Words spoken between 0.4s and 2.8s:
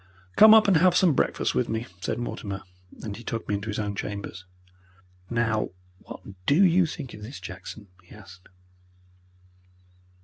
up and have some breakfast with me," said Mortimer,